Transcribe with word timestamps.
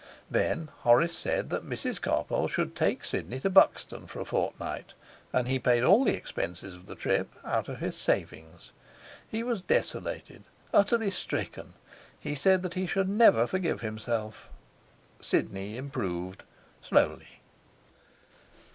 Then 0.31 0.69
Horace 0.77 1.15
said 1.15 1.51
that 1.51 1.63
Airs 1.85 1.99
Carpole 1.99 2.47
should 2.47 2.75
take 2.75 3.05
Sidney 3.05 3.39
to 3.41 3.51
Buxton 3.51 4.07
for 4.07 4.19
a 4.19 4.25
fortnight, 4.25 4.95
and 5.31 5.47
he 5.47 5.59
paid 5.59 5.83
all 5.83 6.03
the 6.03 6.15
expenses 6.15 6.73
of 6.73 6.87
the 6.87 6.95
trip 6.95 7.29
out 7.45 7.69
of 7.69 7.77
his 7.77 7.95
savings. 7.97 8.71
He 9.29 9.43
was 9.43 9.61
desolated, 9.61 10.43
utterly 10.73 11.11
stricken; 11.11 11.73
he 12.19 12.33
said 12.33 12.67
he 12.73 12.87
should 12.87 13.09
never 13.09 13.45
forgive 13.45 13.81
himself. 13.81 14.49
Sidney 15.19 15.77
improved, 15.77 16.41
slowly. 16.81 17.41